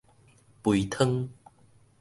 [0.63, 1.29] 肥湯